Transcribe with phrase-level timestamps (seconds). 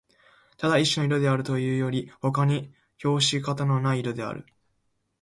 [0.57, 4.47] ただ一種の色であるというよりほかに評し方のない色である